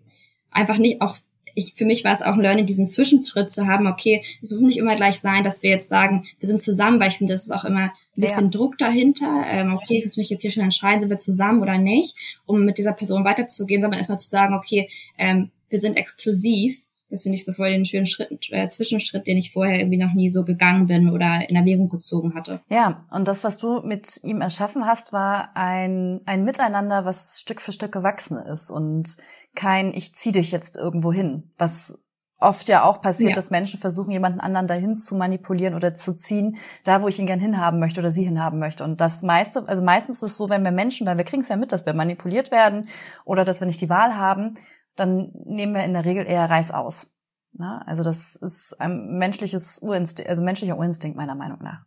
[0.49, 1.17] Einfach nicht auch
[1.55, 4.61] ich, für mich war es auch ein Learning, diesen Zwischenschritt zu haben, okay, es muss
[4.61, 7.43] nicht immer gleich sein, dass wir jetzt sagen, wir sind zusammen, weil ich finde, das
[7.43, 8.49] ist auch immer ein bisschen Ja.
[8.49, 9.43] Druck dahinter.
[9.47, 12.63] Ähm, okay, ich muss mich jetzt hier schon entscheiden, sind wir zusammen oder nicht, um
[12.65, 16.85] mit dieser Person weiterzugehen, sondern erstmal zu sagen, okay, ähm, wir sind exklusiv.
[17.11, 20.13] Das finde ich so voll den schönen Schritt, äh, Zwischenschritt, den ich vorher irgendwie noch
[20.13, 22.61] nie so gegangen bin oder in Erwägung gezogen hatte.
[22.69, 27.61] Ja, und das, was du mit ihm erschaffen hast, war ein, ein Miteinander, was Stück
[27.61, 29.17] für Stück gewachsen ist und
[29.53, 31.99] kein Ich zieh dich jetzt irgendwo hin, was
[32.39, 33.35] oft ja auch passiert, Ja.
[33.35, 37.27] dass Menschen versuchen, jemanden anderen dahin zu manipulieren oder zu ziehen, da wo ich ihn
[37.27, 38.83] gern hinhaben möchte oder sie hinhaben möchte.
[38.83, 41.49] Und das meiste, also meistens ist es so, wenn wir Menschen, weil wir kriegen es
[41.49, 42.87] ja mit, dass wir manipuliert werden
[43.25, 44.55] oder dass wir nicht die Wahl haben,
[45.01, 47.07] dann nehmen wir in der Regel eher Reiß aus.
[47.53, 51.83] Na, also das ist ein menschliches Urinstinkt, also menschlicher Urinstinkt meiner Meinung nach.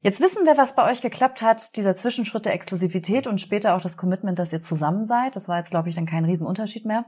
[0.00, 3.80] Jetzt wissen wir, was bei euch geklappt hat, dieser Zwischenschritt der Exklusivität und später auch
[3.80, 5.34] das Commitment, dass ihr zusammen seid.
[5.34, 7.06] Das war jetzt, glaube ich, dann kein Riesenunterschied mehr.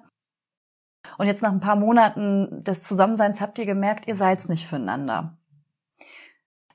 [1.17, 5.39] Und jetzt nach ein paar Monaten des Zusammenseins habt ihr gemerkt, ihr seid's nicht füreinander.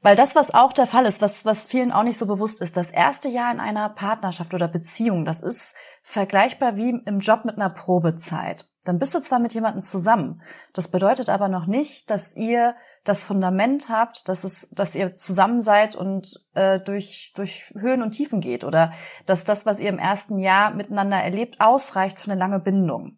[0.06, 2.78] Weil das, was auch der Fall ist, was, was vielen auch nicht so bewusst ist,
[2.78, 7.56] das erste Jahr in einer Partnerschaft oder Beziehung, das ist vergleichbar wie im Job mit
[7.56, 8.70] einer Probezeit.
[8.84, 10.44] Dann bist du zwar mit jemandem zusammen,
[10.76, 15.62] das bedeutet aber noch nicht, dass ihr das Fundament habt, dass es, dass ihr zusammen
[15.62, 18.91] seid und äh, durch durch Höhen und Tiefen geht oder
[19.26, 23.18] dass das, was ihr im ersten Jahr miteinander erlebt, ausreicht für eine lange Bindung.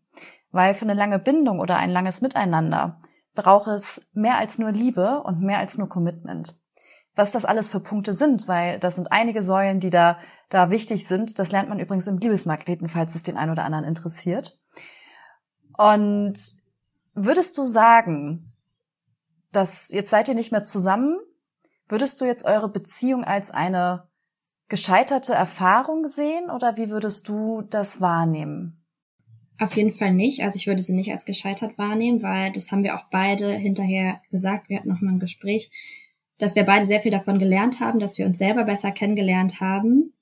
[0.52, 3.02] Weil für eine lange Bindung oder ein langes Miteinander
[3.36, 6.56] braucht es mehr als nur Liebe und mehr als nur Commitment
[7.17, 11.08] was das alles für Punkte sind, weil das sind einige Säulen, die da, da wichtig
[11.08, 11.39] sind.
[11.39, 14.56] Das lernt man übrigens im Liebesmagneten, falls es den einen oder anderen interessiert.
[15.77, 16.36] Und
[17.15, 18.53] würdest du sagen,
[19.51, 21.17] dass jetzt seid ihr nicht mehr zusammen,
[21.89, 24.08] würdest du jetzt eure Beziehung als eine
[24.69, 28.84] gescheiterte Erfahrung sehen oder wie würdest du das wahrnehmen?
[29.60, 30.43] Auf jeden Fall nicht.
[30.43, 34.21] Also ich würde sie nicht als gescheitert wahrnehmen, weil das haben wir auch beide hinterher
[34.30, 34.69] gesagt.
[34.69, 35.71] Wir hatten noch mal ein Gespräch,
[36.38, 40.13] dass wir beide sehr viel davon gelernt haben, dass wir uns selber besser kennengelernt haben.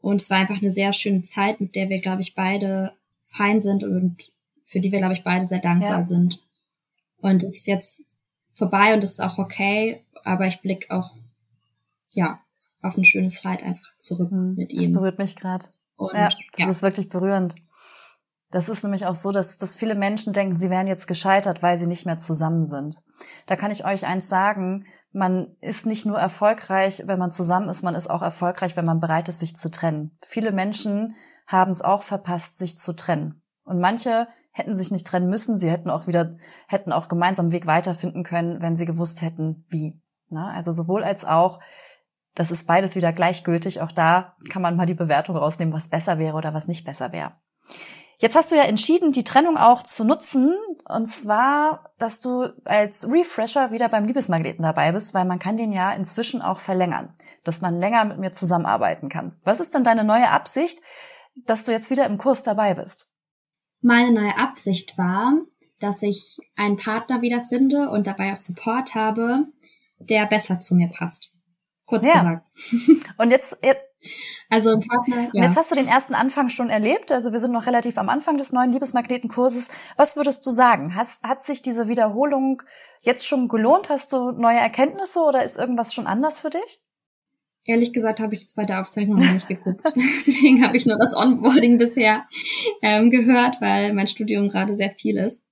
[0.00, 2.92] Und es war einfach eine sehr schöne Zeit, mit der wir, glaube ich, beide
[3.26, 4.30] fein sind und
[4.64, 6.02] für die wir, glaube ich, beide sehr dankbar ja.
[6.02, 6.42] sind.
[7.18, 8.04] Und es ist jetzt
[8.52, 11.14] vorbei und es ist auch okay, aber ich blicke auch,
[12.12, 12.40] ja,
[12.82, 14.54] auf ein schönes Zeit einfach zurück mhm.
[14.56, 14.92] mit ihm.
[14.92, 15.66] Das berührt mich gerade.
[15.98, 16.70] Ja, das ja.
[16.70, 17.54] ist wirklich berührend.
[18.50, 21.78] Das ist nämlich auch so, dass, dass viele Menschen denken, sie wären jetzt gescheitert, weil
[21.78, 22.98] sie nicht mehr zusammen sind.
[23.46, 27.82] Da kann ich euch eins sagen, man ist nicht nur erfolgreich, wenn man zusammen ist,
[27.82, 30.16] man ist auch erfolgreich, wenn man bereit ist, sich zu trennen.
[30.22, 33.42] Viele Menschen haben es auch verpasst, sich zu trennen.
[33.64, 36.36] Und manche hätten sich nicht trennen müssen, sie hätten auch wieder,
[36.68, 40.00] hätten auch gemeinsam einen Weg weiterfinden können, wenn sie gewusst hätten, wie.
[40.28, 41.60] Na, also sowohl als auch,
[42.34, 43.80] das ist beides wieder gleichgültig.
[43.80, 47.12] Auch da kann man mal die Bewertung rausnehmen, was besser wäre oder was nicht besser
[47.12, 47.32] wäre.
[48.18, 50.54] Jetzt hast du ja entschieden, die Trennung auch zu nutzen,
[50.88, 55.72] und zwar, dass du als Refresher wieder beim Liebesmagneten dabei bist, weil man kann den
[55.72, 59.36] ja inzwischen auch verlängern, dass man länger mit mir zusammenarbeiten kann.
[59.44, 60.80] Was ist denn deine neue Absicht,
[61.44, 63.10] dass du jetzt wieder im Kurs dabei bist?
[63.82, 65.34] Meine neue Absicht war,
[65.80, 69.46] dass ich einen Partner wiederfinde und dabei auch Support habe,
[69.98, 71.32] der besser zu mir passt.
[71.84, 72.14] Kurz ja.
[72.14, 72.46] gesagt.
[73.18, 73.85] Und jetzt, jetzt
[74.48, 75.16] also ein Partner.
[75.16, 75.30] Ja.
[75.32, 77.12] Und jetzt hast du den ersten Anfang schon erlebt.
[77.12, 79.68] Also wir sind noch relativ am Anfang des neuen Liebesmagnetenkurses.
[79.96, 80.94] Was würdest du sagen?
[80.94, 82.62] Hast, hat sich diese Wiederholung
[83.02, 83.88] jetzt schon gelohnt?
[83.88, 86.80] Hast du neue Erkenntnisse oder ist irgendwas schon anders für dich?
[87.64, 89.82] Ehrlich gesagt habe ich die zweite Aufzeichnung noch nicht geguckt.
[89.96, 92.24] Deswegen habe ich nur das Onboarding bisher
[92.82, 95.42] ähm, gehört, weil mein Studium gerade sehr viel ist.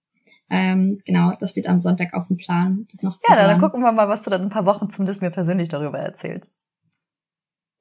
[0.50, 2.86] Ähm, genau, das steht am Sonntag auf dem Plan.
[2.92, 5.22] Das noch zu ja, dann gucken wir mal, was du dann ein paar Wochen zumindest
[5.22, 6.58] mir persönlich darüber erzählst.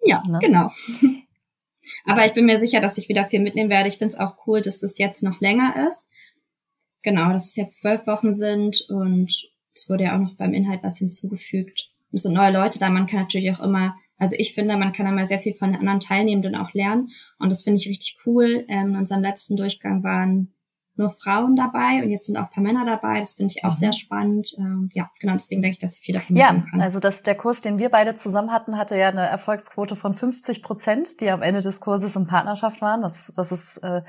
[0.03, 0.39] Ja, ne?
[0.39, 0.71] genau.
[2.05, 3.89] Aber ich bin mir sicher, dass ich wieder viel mitnehmen werde.
[3.89, 6.09] Ich finde es auch cool, dass es jetzt noch länger ist.
[7.01, 10.83] Genau, dass es jetzt zwölf Wochen sind und es wurde ja auch noch beim Inhalt
[10.83, 11.89] was hinzugefügt.
[12.11, 12.89] Und es sind neue Leute da.
[12.89, 15.79] Man kann natürlich auch immer, also ich finde, man kann immer sehr viel von den
[15.79, 17.09] anderen Teilnehmenden auch lernen.
[17.39, 18.65] Und das finde ich richtig cool.
[18.69, 20.53] Ähm, in unserem letzten Durchgang waren
[20.95, 23.19] nur Frauen dabei und jetzt sind auch ein paar Männer dabei.
[23.19, 23.77] Das finde ich auch mhm.
[23.77, 24.53] sehr spannend.
[24.57, 26.69] Ähm, ja, genau, deswegen denke ich, dass ich viel davon ja, kann.
[26.75, 30.13] Ja, also das, der Kurs, den wir beide zusammen hatten, hatte ja eine Erfolgsquote von
[30.13, 33.01] 50 Prozent, die am Ende des Kurses in Partnerschaft waren.
[33.01, 34.03] Das, das ist äh,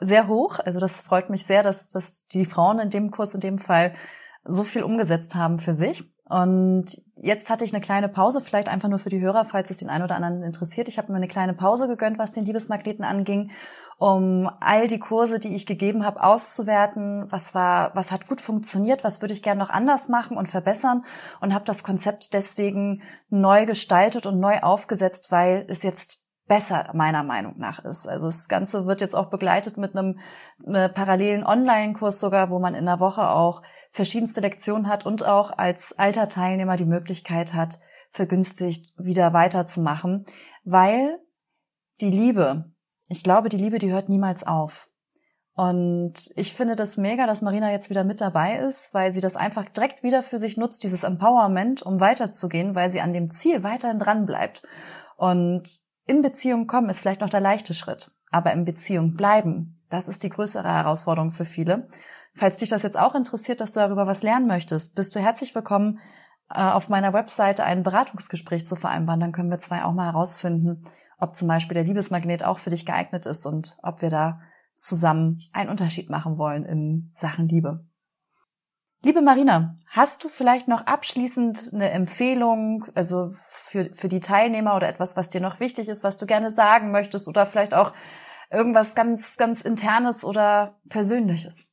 [0.00, 0.58] sehr hoch.
[0.58, 3.94] Also das freut mich sehr, dass, dass die Frauen in dem Kurs in dem Fall
[4.44, 6.04] so viel umgesetzt haben für sich.
[6.28, 9.78] Und jetzt hatte ich eine kleine Pause, vielleicht einfach nur für die Hörer, falls es
[9.78, 10.88] den einen oder anderen interessiert.
[10.88, 13.50] Ich habe mir eine kleine Pause gegönnt, was den Liebesmagneten anging,
[13.96, 17.26] um all die Kurse, die ich gegeben habe, auszuwerten.
[17.30, 21.04] Was war, was hat gut funktioniert, was würde ich gerne noch anders machen und verbessern
[21.40, 27.22] und habe das Konzept deswegen neu gestaltet und neu aufgesetzt, weil es jetzt besser meiner
[27.22, 28.08] Meinung nach ist.
[28.08, 30.18] Also das Ganze wird jetzt auch begleitet mit einem,
[30.66, 35.56] äh, parallelen Online-Kurs sogar, wo man in der Woche auch verschiedenste Lektionen hat und auch
[35.56, 37.78] als alter Teilnehmer die Möglichkeit hat,
[38.10, 40.24] vergünstigt wieder weiterzumachen,
[40.64, 41.18] weil
[42.00, 42.72] die Liebe,
[43.08, 44.88] ich glaube, die Liebe, die hört niemals auf.
[45.54, 49.34] Und ich finde das mega, dass Marina jetzt wieder mit dabei ist, weil sie das
[49.34, 53.64] einfach direkt wieder für sich nutzt, dieses Empowerment, um weiterzugehen, weil sie an dem Ziel
[53.64, 54.62] weiterhin dran bleibt.
[55.16, 60.08] Und in Beziehung kommen ist vielleicht noch der leichte Schritt, aber in Beziehung bleiben, das
[60.08, 61.88] ist die größere Herausforderung für viele.
[62.34, 65.54] Falls dich das jetzt auch interessiert, dass du darüber was lernen möchtest, bist du herzlich
[65.54, 66.00] willkommen,
[66.50, 69.20] äh, auf meiner Webseite ein Beratungsgespräch zu vereinbaren.
[69.20, 70.82] Dann können wir zwei auch mal herausfinden,
[71.18, 74.40] ob zum Beispiel der Liebesmagnet auch für dich geeignet ist und ob wir da
[74.76, 77.84] zusammen einen Unterschied machen wollen in Sachen Liebe.
[79.02, 84.88] Liebe Marina, hast du vielleicht noch abschließend eine Empfehlung, also für, für die Teilnehmer oder
[84.88, 87.92] etwas, was dir noch wichtig ist, was du gerne sagen möchtest oder vielleicht auch
[88.50, 91.64] irgendwas ganz, ganz Internes oder Persönliches?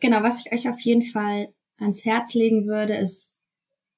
[0.00, 3.32] Genau, was ich euch auf jeden Fall ans Herz legen würde, ist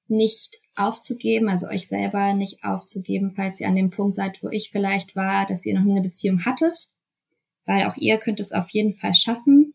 [0.07, 4.69] nicht aufzugeben, also euch selber nicht aufzugeben, falls ihr an dem Punkt seid, wo ich
[4.71, 6.87] vielleicht war, dass ihr noch nie eine Beziehung hattet,
[7.65, 9.73] weil auch ihr könnt es auf jeden Fall schaffen.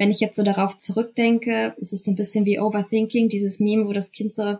[0.00, 3.92] Wenn ich jetzt so darauf zurückdenke, ist es ein bisschen wie Overthinking, dieses Meme, wo
[3.92, 4.56] das Kind so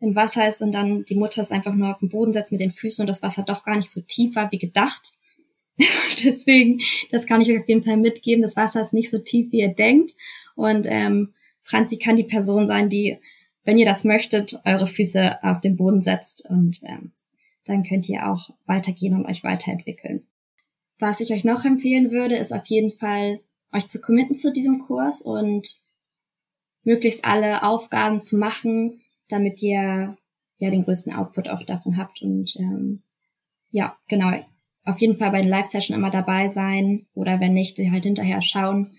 [0.00, 2.62] im Wasser ist und dann die Mutter es einfach nur auf den Boden setzt mit
[2.62, 5.12] den Füßen und das Wasser doch gar nicht so tief war wie gedacht.
[6.24, 8.40] Deswegen, das kann ich euch auf jeden Fall mitgeben.
[8.40, 10.14] Das Wasser ist nicht so tief, wie ihr denkt.
[10.54, 13.18] Und ähm, Franzi kann die Person sein, die,
[13.64, 17.12] wenn ihr das möchtet, eure Füße auf den Boden setzt und ähm,
[17.66, 20.24] dann könnt ihr auch weitergehen und euch weiterentwickeln.
[20.98, 23.40] Was ich euch noch empfehlen würde, ist auf jeden Fall,
[23.72, 25.68] euch zu committen zu diesem Kurs und
[26.82, 30.16] möglichst alle Aufgaben zu machen, damit ihr
[30.58, 33.02] ja den größten Output auch davon habt und ähm,
[33.70, 34.32] ja, genau,
[34.84, 38.92] auf jeden Fall bei den Live-Session immer dabei sein oder wenn nicht, halt hinterher schauen,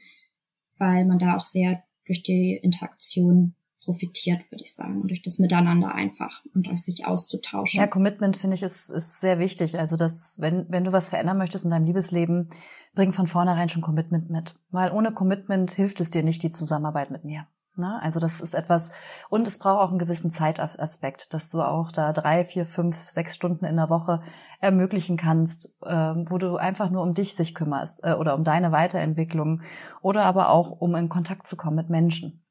[0.77, 5.93] weil man da auch sehr durch die Interaktion profitiert, würde ich sagen, durch das Miteinander
[5.93, 7.79] einfach und durch sich auszutauschen.
[7.79, 9.77] Ja, Commitment finde ich ist, ist sehr wichtig.
[9.77, 12.49] Also dass, wenn, wenn du was verändern möchtest in deinem Liebesleben,
[12.93, 14.55] bring von vornherein schon Commitment mit.
[14.69, 17.47] Weil ohne Commitment hilft es dir nicht die Zusammenarbeit mit mir.
[17.77, 18.91] Na, also das ist etwas,
[19.29, 23.33] und es braucht auch einen gewissen Zeitaspekt, dass du auch da drei, vier, fünf, sechs
[23.33, 24.21] Stunden in der Woche
[24.59, 28.73] ermöglichen kannst, äh, wo du einfach nur um dich sich kümmerst äh, oder um deine
[28.73, 29.61] Weiterentwicklung
[30.01, 32.43] oder aber auch um in Kontakt zu kommen mit Menschen.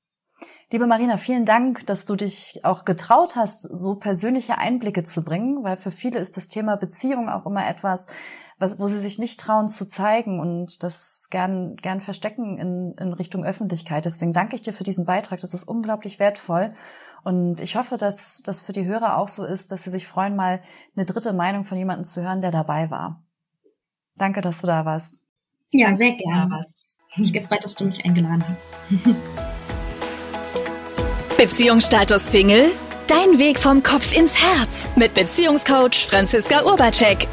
[0.72, 5.64] Liebe Marina, vielen Dank, dass du dich auch getraut hast, so persönliche Einblicke zu bringen,
[5.64, 8.06] weil für viele ist das Thema Beziehung auch immer etwas,
[8.56, 13.12] was, wo sie sich nicht trauen zu zeigen und das gern, gern verstecken in, in
[13.12, 14.04] Richtung Öffentlichkeit.
[14.04, 15.40] Deswegen danke ich dir für diesen Beitrag.
[15.40, 16.72] Das ist unglaublich wertvoll.
[17.24, 20.36] Und ich hoffe, dass das für die Hörer auch so ist, dass sie sich freuen,
[20.36, 20.62] mal
[20.94, 23.24] eine dritte Meinung von jemandem zu hören, der dabei war.
[24.16, 25.20] Danke, dass du da warst.
[25.72, 26.60] Ja, sehr gerne.
[27.16, 29.40] Mich gefreut, dass du mich eingeladen hast.
[31.40, 32.70] Beziehungsstatus Single?
[33.06, 37.26] Dein Weg vom Kopf ins Herz mit Beziehungscoach Franziska Urbacek.